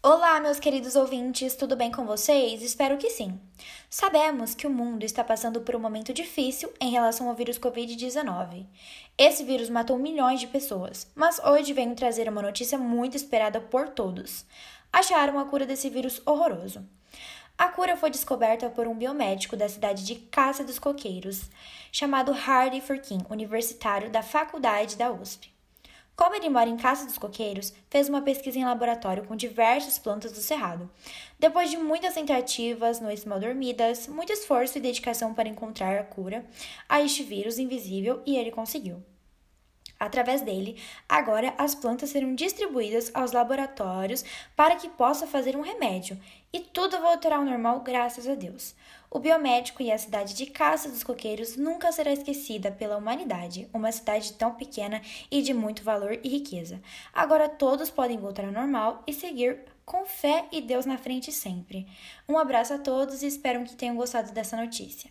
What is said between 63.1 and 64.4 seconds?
e espero que tenham gostado